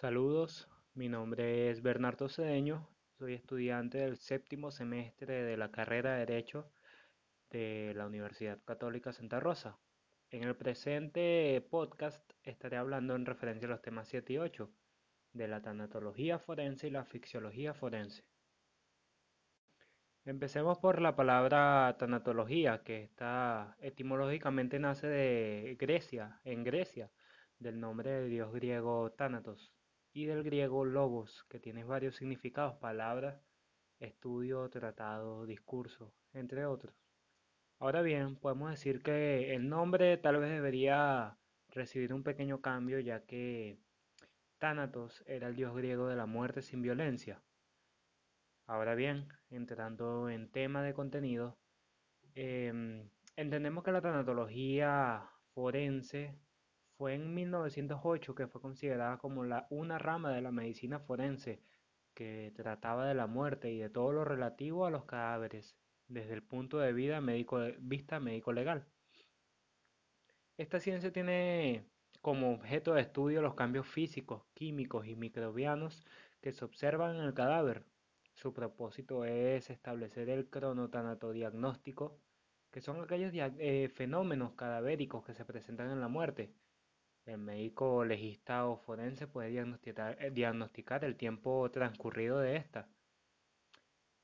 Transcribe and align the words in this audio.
Saludos, 0.00 0.66
mi 0.94 1.10
nombre 1.10 1.68
es 1.68 1.82
Bernardo 1.82 2.30
Cedeño, 2.30 2.88
soy 3.18 3.34
estudiante 3.34 3.98
del 3.98 4.16
séptimo 4.16 4.70
semestre 4.70 5.42
de 5.42 5.58
la 5.58 5.70
carrera 5.70 6.14
de 6.14 6.20
Derecho 6.20 6.72
de 7.50 7.92
la 7.94 8.06
Universidad 8.06 8.58
Católica 8.64 9.12
Santa 9.12 9.40
Rosa. 9.40 9.78
En 10.30 10.44
el 10.44 10.56
presente 10.56 11.60
podcast 11.70 12.32
estaré 12.44 12.78
hablando 12.78 13.14
en 13.14 13.26
referencia 13.26 13.68
a 13.68 13.72
los 13.72 13.82
temas 13.82 14.08
7 14.08 14.32
y 14.32 14.38
8 14.38 14.70
de 15.34 15.48
la 15.48 15.60
tanatología 15.60 16.38
forense 16.38 16.88
y 16.88 16.92
la 16.92 17.04
fisiología 17.04 17.74
forense. 17.74 18.24
Empecemos 20.24 20.78
por 20.78 21.02
la 21.02 21.14
palabra 21.14 21.94
tanatología, 21.98 22.82
que 22.84 23.02
está 23.02 23.76
etimológicamente 23.80 24.78
nace 24.78 25.08
de 25.08 25.76
Grecia, 25.78 26.40
en 26.44 26.64
Grecia, 26.64 27.10
del 27.58 27.78
nombre 27.78 28.12
del 28.12 28.30
dios 28.30 28.50
griego 28.50 29.12
Thanatos, 29.12 29.70
y 30.12 30.26
del 30.26 30.42
griego 30.42 30.84
logos, 30.84 31.44
que 31.48 31.60
tiene 31.60 31.84
varios 31.84 32.16
significados, 32.16 32.76
palabras, 32.78 33.40
estudio, 34.00 34.68
tratado, 34.70 35.46
discurso, 35.46 36.12
entre 36.32 36.66
otros. 36.66 36.94
Ahora 37.78 38.02
bien, 38.02 38.36
podemos 38.36 38.70
decir 38.70 39.02
que 39.02 39.54
el 39.54 39.68
nombre 39.68 40.16
tal 40.18 40.38
vez 40.38 40.50
debería 40.50 41.38
recibir 41.68 42.12
un 42.12 42.22
pequeño 42.22 42.60
cambio, 42.60 42.98
ya 43.00 43.24
que 43.24 43.78
Thanatos 44.58 45.24
era 45.26 45.48
el 45.48 45.56
dios 45.56 45.74
griego 45.74 46.06
de 46.08 46.16
la 46.16 46.26
muerte 46.26 46.60
sin 46.60 46.82
violencia. 46.82 47.40
Ahora 48.66 48.94
bien, 48.94 49.28
entrando 49.50 50.28
en 50.28 50.50
tema 50.50 50.82
de 50.82 50.92
contenido, 50.92 51.58
em, 52.34 53.08
entendemos 53.36 53.82
que 53.82 53.92
la 53.92 54.02
tanatología 54.02 55.30
forense 55.54 56.38
fue 57.00 57.14
en 57.14 57.32
1908 57.32 58.34
que 58.34 58.46
fue 58.46 58.60
considerada 58.60 59.16
como 59.16 59.40
una 59.70 59.98
rama 59.98 60.32
de 60.32 60.42
la 60.42 60.50
medicina 60.50 60.98
forense 60.98 61.62
que 62.12 62.52
trataba 62.54 63.06
de 63.06 63.14
la 63.14 63.26
muerte 63.26 63.72
y 63.72 63.78
de 63.78 63.88
todo 63.88 64.12
lo 64.12 64.22
relativo 64.22 64.84
a 64.84 64.90
los 64.90 65.06
cadáveres 65.06 65.74
desde 66.08 66.34
el 66.34 66.42
punto 66.42 66.78
de 66.78 66.92
vista 66.92 68.20
médico 68.20 68.52
legal. 68.52 68.84
Esta 70.58 70.78
ciencia 70.78 71.10
tiene 71.10 71.86
como 72.20 72.52
objeto 72.52 72.92
de 72.92 73.00
estudio 73.00 73.40
los 73.40 73.54
cambios 73.54 73.86
físicos, 73.86 74.42
químicos 74.52 75.06
y 75.06 75.16
microbianos 75.16 76.04
que 76.42 76.52
se 76.52 76.66
observan 76.66 77.16
en 77.16 77.22
el 77.22 77.32
cadáver. 77.32 77.82
Su 78.34 78.52
propósito 78.52 79.24
es 79.24 79.70
establecer 79.70 80.28
el 80.28 80.50
cronotanatodiagnóstico, 80.50 82.18
que 82.70 82.82
son 82.82 83.00
aquellos 83.00 83.32
eh, 83.34 83.88
fenómenos 83.88 84.52
cadavéricos 84.52 85.24
que 85.24 85.32
se 85.32 85.46
presentan 85.46 85.90
en 85.90 86.02
la 86.02 86.08
muerte, 86.08 86.52
el 87.30 87.38
médico 87.38 88.04
legista 88.04 88.66
o 88.66 88.76
forense 88.76 89.26
puede 89.26 89.56
eh, 89.56 90.30
diagnosticar, 90.32 91.04
el 91.04 91.16
tiempo 91.16 91.70
transcurrido 91.70 92.38
de 92.40 92.56
esta. 92.56 92.88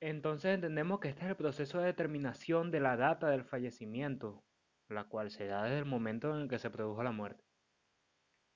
Entonces 0.00 0.54
entendemos 0.54 1.00
que 1.00 1.08
este 1.08 1.22
es 1.22 1.28
el 1.28 1.36
proceso 1.36 1.78
de 1.78 1.86
determinación 1.86 2.70
de 2.70 2.80
la 2.80 2.96
data 2.96 3.28
del 3.28 3.44
fallecimiento, 3.44 4.44
la 4.88 5.04
cual 5.04 5.30
se 5.30 5.46
da 5.46 5.64
desde 5.64 5.78
el 5.78 5.84
momento 5.84 6.34
en 6.34 6.42
el 6.42 6.48
que 6.48 6.58
se 6.58 6.70
produjo 6.70 7.02
la 7.02 7.12
muerte. 7.12 7.44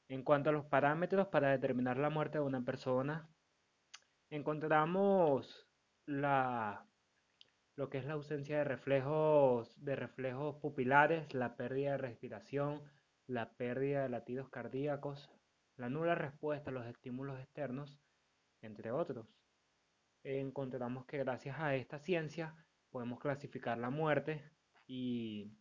En 0.09 0.23
cuanto 0.23 0.51
a 0.51 0.53
los 0.53 0.67
parámetros 0.67 1.29
para 1.29 1.51
determinar 1.51 1.97
la 1.97 2.11
muerte 2.11 2.39
de 2.39 2.45
una 2.45 2.65
persona, 2.65 3.31
encontramos 4.29 5.69
la, 6.07 6.85
lo 7.77 7.89
que 7.89 7.99
es 7.99 8.05
la 8.05 8.15
ausencia 8.15 8.59
de 8.59 8.65
reflejos, 8.65 9.83
de 9.83 9.97
reflejos 9.97 10.57
pupilares, 10.57 11.33
la 11.33 11.57
pérdida 11.57 11.93
de 11.93 11.99
respiración, 11.99 12.83
la 13.31 13.49
pérdida 13.53 14.03
de 14.03 14.09
latidos 14.09 14.49
cardíacos, 14.49 15.31
la 15.77 15.89
nula 15.89 16.17
respuesta 16.17 16.71
a 16.71 16.75
los 16.75 16.85
estímulos 16.87 17.39
externos, 17.39 17.97
entre 18.61 18.91
otros. 18.91 19.25
Encontramos 20.25 21.07
que 21.07 21.19
gracias 21.19 21.59
a 21.61 21.77
esta 21.77 22.01
ciencia 22.01 22.57
podemos 22.91 23.21
clasificar 23.21 23.79
la 23.79 23.89
muerte 23.89 24.43
y 24.89 25.53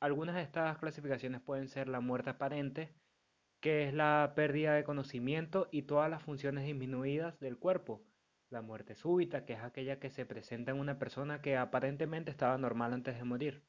algunas 0.00 0.34
de 0.34 0.42
estas 0.42 0.76
clasificaciones 0.78 1.40
pueden 1.40 1.68
ser 1.68 1.88
la 1.88 2.00
muerte 2.00 2.28
aparente, 2.28 2.94
que 3.60 3.88
es 3.88 3.94
la 3.94 4.34
pérdida 4.36 4.74
de 4.74 4.84
conocimiento 4.84 5.68
y 5.72 5.82
todas 5.84 6.10
las 6.10 6.22
funciones 6.22 6.66
disminuidas 6.66 7.40
del 7.40 7.58
cuerpo. 7.58 8.04
La 8.50 8.60
muerte 8.60 8.96
súbita, 8.96 9.46
que 9.46 9.54
es 9.54 9.62
aquella 9.62 9.98
que 9.98 10.10
se 10.10 10.26
presenta 10.26 10.72
en 10.72 10.78
una 10.78 10.98
persona 10.98 11.40
que 11.40 11.56
aparentemente 11.56 12.30
estaba 12.30 12.58
normal 12.58 12.92
antes 12.92 13.16
de 13.16 13.24
morir. 13.24 13.64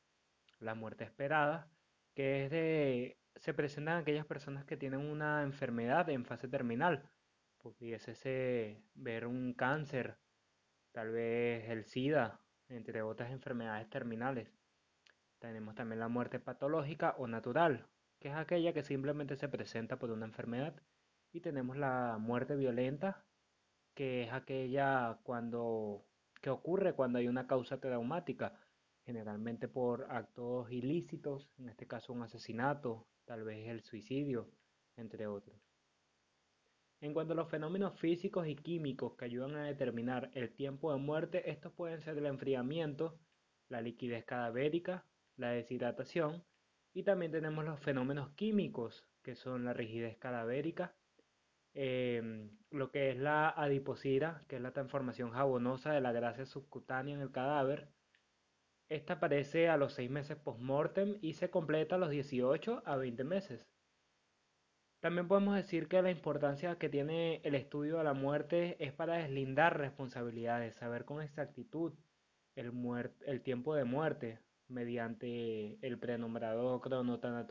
La 0.59 0.75
muerte 0.75 1.05
esperada, 1.05 1.71
que 2.13 2.45
es 2.45 2.51
de, 2.51 3.17
se 3.35 3.53
presentan 3.53 3.97
aquellas 3.97 4.25
personas 4.25 4.65
que 4.65 4.77
tienen 4.77 4.99
una 4.99 5.43
enfermedad 5.43 6.09
en 6.09 6.25
fase 6.25 6.47
terminal. 6.47 7.09
Pudiese 7.57 8.83
ver 8.93 9.25
un 9.25 9.53
cáncer, 9.53 10.17
tal 10.91 11.11
vez 11.11 11.69
el 11.69 11.85
SIDA, 11.85 12.39
entre 12.69 13.01
otras 13.01 13.31
enfermedades 13.31 13.89
terminales. 13.89 14.51
Tenemos 15.39 15.75
también 15.75 15.99
la 15.99 16.07
muerte 16.07 16.39
patológica 16.39 17.15
o 17.17 17.27
natural, 17.27 17.87
que 18.19 18.29
es 18.29 18.35
aquella 18.35 18.73
que 18.73 18.83
simplemente 18.83 19.35
se 19.35 19.49
presenta 19.49 19.97
por 19.97 20.11
una 20.11 20.25
enfermedad. 20.25 20.75
Y 21.31 21.41
tenemos 21.41 21.77
la 21.77 22.17
muerte 22.19 22.55
violenta, 22.55 23.25
que 23.93 24.23
es 24.23 24.33
aquella 24.33 25.19
cuando 25.23 26.05
que 26.41 26.49
ocurre 26.49 26.93
cuando 26.93 27.19
hay 27.19 27.29
una 27.29 27.47
causa 27.47 27.79
traumática, 27.79 28.53
generalmente 29.05 29.67
por 29.67 30.07
actos 30.09 30.71
ilícitos, 30.71 31.49
en 31.57 31.69
este 31.69 31.87
caso 31.87 32.13
un 32.13 32.23
asesinato, 32.23 33.07
tal 33.25 33.43
vez 33.43 33.67
el 33.67 33.81
suicidio, 33.83 34.49
entre 34.95 35.27
otros. 35.27 35.57
En 37.01 37.13
cuanto 37.13 37.33
a 37.33 37.35
los 37.35 37.49
fenómenos 37.49 37.99
físicos 37.99 38.47
y 38.47 38.55
químicos 38.55 39.15
que 39.17 39.25
ayudan 39.25 39.55
a 39.55 39.65
determinar 39.65 40.31
el 40.33 40.53
tiempo 40.53 40.93
de 40.93 40.99
muerte, 40.99 41.49
estos 41.51 41.73
pueden 41.73 42.01
ser 42.01 42.17
el 42.17 42.25
enfriamiento, 42.25 43.19
la 43.67 43.81
liquidez 43.81 44.23
cadavérica, 44.23 45.05
la 45.35 45.49
deshidratación 45.49 46.43
y 46.93 47.03
también 47.03 47.31
tenemos 47.31 47.65
los 47.65 47.79
fenómenos 47.79 48.29
químicos 48.35 49.05
que 49.21 49.35
son 49.35 49.65
la 49.65 49.73
rigidez 49.73 50.17
cadavérica, 50.17 50.95
em, 51.73 52.51
lo 52.71 52.91
que 52.91 53.09
es 53.11 53.17
la 53.17 53.49
adiposira, 53.49 54.43
que 54.47 54.57
es 54.57 54.61
la 54.61 54.71
transformación 54.73 55.31
jabonosa 55.31 55.91
de 55.91 56.01
la 56.01 56.11
grasa 56.11 56.45
subcutánea 56.45 57.15
en 57.15 57.21
el 57.21 57.31
cadáver, 57.31 57.89
esta 58.95 59.13
aparece 59.13 59.69
a 59.69 59.77
los 59.77 59.93
6 59.93 60.09
meses 60.09 60.37
post-mortem 60.37 61.17
y 61.21 61.33
se 61.33 61.49
completa 61.49 61.95
a 61.95 61.97
los 61.97 62.09
18 62.09 62.83
a 62.85 62.95
20 62.95 63.23
meses. 63.23 63.67
También 65.03 65.27
podemos 65.27 65.55
decir 65.55 65.89
que 65.89 66.01
la 66.01 66.11
importancia 66.11 66.77
que 66.77 66.87
tiene 66.87 67.41
el 67.43 67.55
estudio 67.55 67.97
de 67.97 68.05
la 68.05 68.13
muerte 68.13 68.77
es 68.79 68.93
para 68.93 69.15
deslindar 69.15 69.77
responsabilidades, 69.77 70.75
saber 70.75 71.03
con 71.03 71.21
exactitud 71.21 71.93
el, 72.55 73.41
tiempo 73.41 73.75
de 73.75 73.83
muerte 73.83 74.39
mediante 74.69 75.77
el 75.85 75.99
prenombrado 75.99 76.79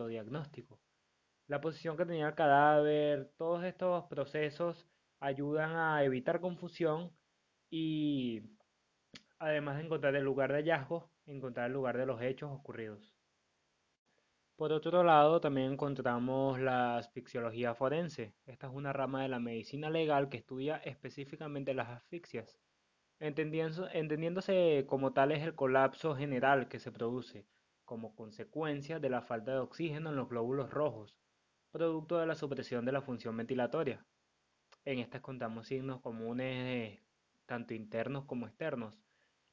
diagnóstico. 0.09 0.81
La 1.47 1.61
posición 1.61 1.99
que 1.99 2.07
tenía 2.07 2.29
el 2.29 2.35
cadáver, 2.35 3.31
todos 3.37 3.65
estos 3.65 4.05
procesos 4.05 4.87
ayudan 5.21 5.77
a 5.77 6.03
evitar 6.05 6.41
confusión 6.41 7.13
y 7.69 8.43
además 9.39 9.77
de 9.77 9.85
encontrar 9.85 10.17
el 10.17 10.25
lugar 10.25 10.53
de 10.53 10.61
hallazgo, 10.61 11.12
encontrar 11.27 11.67
el 11.67 11.73
lugar 11.73 11.97
de 11.97 12.07
los 12.07 12.21
hechos 12.23 12.51
ocurridos. 12.51 13.15
Por 14.57 14.73
otro 14.73 15.03
lado, 15.03 15.41
también 15.41 15.73
encontramos 15.73 16.61
la 16.61 16.99
asfixiología 16.99 17.75
forense. 17.75 18.35
Esta 18.47 18.69
es 18.69 18.73
una 18.73 18.93
rama 18.93 19.23
de 19.23 19.29
la 19.29 19.41
medicina 19.41 19.91
legal 19.91 20.29
que 20.29 20.37
estudia 20.37 20.77
específicamente 20.77 21.75
las 21.75 21.89
asfixias, 21.89 22.59
entendiéndose 23.19 24.85
como 24.87 25.13
tal 25.13 25.33
es 25.33 25.43
el 25.43 25.55
colapso 25.55 26.15
general 26.15 26.69
que 26.69 26.79
se 26.79 26.93
produce 26.93 27.47
como 27.85 28.15
consecuencia 28.15 29.01
de 29.01 29.11
la 29.11 29.23
falta 29.23 29.53
de 29.53 29.59
oxígeno 29.59 30.11
en 30.11 30.17
los 30.17 30.29
glóbulos 30.29 30.71
rojos, 30.71 31.17
producto 31.71 32.19
de 32.19 32.27
la 32.27 32.35
supresión 32.35 32.85
de 32.85 32.93
la 32.93 33.03
función 33.03 33.37
ventilatoria. 33.37 34.07
En 34.85 34.99
estas 34.99 35.21
contamos 35.21 35.67
signos 35.67 36.01
comunes 36.01 37.01
tanto 37.47 37.75
internos 37.75 38.25
como 38.25 38.47
externos, 38.47 38.99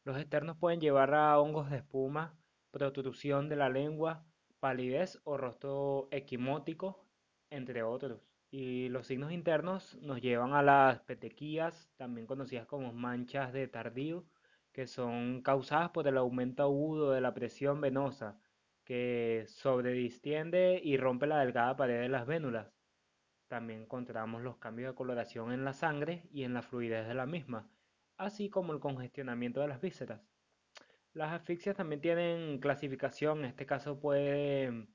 los 0.10 0.18
externos 0.18 0.58
pueden 0.58 0.82
llevar 0.82 1.14
a 1.14 1.40
hongos 1.40 1.70
de 1.70 1.78
espuma, 1.78 2.36
protrusión 2.72 3.48
de 3.48 3.56
la 3.56 3.70
lengua, 3.70 4.26
palidez 4.60 5.22
o 5.24 5.38
rostro 5.38 6.08
equimótico, 6.10 7.06
entre 7.52 7.84
otros. 7.84 8.20
Y 8.50 8.90
los 8.90 9.06
signos 9.06 9.32
internos 9.32 10.00
nos 10.02 10.20
llevan 10.20 10.54
a 10.54 10.64
las 10.64 11.02
petequías, 11.02 11.92
también 11.96 12.26
conocidas 12.26 12.66
como 12.66 12.92
manchas 12.92 13.54
de 13.54 13.68
tardío, 13.68 14.26
que 14.72 14.88
son 14.88 15.44
causadas 15.44 15.92
por 15.92 16.08
el 16.08 16.18
aumento 16.18 16.64
agudo 16.64 17.12
de 17.12 17.22
la 17.22 17.36
presión 17.36 17.80
venosa, 17.80 18.40
que 18.86 19.46
sobredistiende 19.48 20.82
y 20.84 20.98
rompe 20.98 21.28
la 21.28 21.38
delgada 21.38 21.78
pared 21.78 22.02
de 22.02 22.10
las 22.10 22.26
vénulas. 22.26 22.74
También 23.48 23.84
encontramos 23.84 24.42
los 24.42 24.58
cambios 24.58 24.92
de 24.92 24.96
coloración 24.96 25.52
en 25.52 25.64
la 25.66 25.74
sangre 25.74 26.24
y 26.32 26.46
en 26.46 26.56
la 26.56 26.64
fluidez 26.64 27.08
de 27.08 27.14
la 27.14 27.28
misma, 27.28 27.70
así 28.20 28.50
como 28.50 28.74
el 28.74 28.80
congestionamiento 28.80 29.62
de 29.62 29.70
las 29.70 29.82
vísceras. 29.82 30.22
Las 31.14 31.32
asfixias 31.32 31.76
también 31.76 32.02
tienen 32.02 32.60
clasificación, 32.60 33.40
en 33.40 33.46
este 33.46 33.66
caso 33.66 34.00
puede 34.00 34.88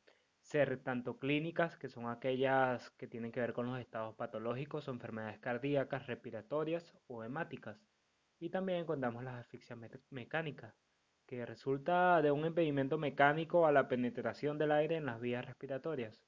ser 0.42 0.78
tanto 0.84 1.18
clínicas, 1.18 1.76
que 1.76 1.88
son 1.88 2.06
aquellas 2.06 2.90
que 2.92 3.08
tienen 3.08 3.32
que 3.32 3.40
ver 3.40 3.54
con 3.54 3.66
los 3.66 3.80
estados 3.80 4.14
patológicos 4.14 4.86
o 4.86 4.92
enfermedades 4.92 5.38
cardíacas, 5.40 6.06
respiratorias 6.06 6.94
o 7.06 7.24
hemáticas. 7.24 7.82
Y 8.38 8.50
también 8.50 8.80
encontramos 8.80 9.24
las 9.24 9.40
asfixias 9.40 9.78
mecánicas, 10.10 10.74
que 11.26 11.46
resulta 11.46 12.20
de 12.20 12.30
un 12.30 12.44
impedimento 12.44 12.98
mecánico 12.98 13.66
a 13.66 13.72
la 13.72 13.88
penetración 13.88 14.58
del 14.58 14.72
aire 14.72 14.96
en 14.96 15.06
las 15.06 15.18
vías 15.18 15.46
respiratorias. 15.46 16.22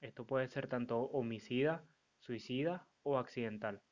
Esto 0.00 0.26
puede 0.26 0.48
ser 0.48 0.68
tanto 0.68 1.02
homicida, 1.02 1.84
suicida 2.18 2.88
o 3.02 3.18
accidental. 3.18 3.82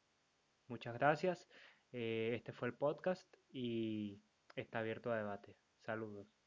Muchas 0.67 0.95
gracias. 0.95 1.47
Eh, 1.93 2.33
este 2.35 2.53
fue 2.53 2.69
el 2.69 2.75
podcast 2.75 3.27
y 3.51 4.21
está 4.57 4.81
abierto 4.81 5.13
a 5.13 5.17
debate. 5.17 5.57
Saludos. 5.85 6.38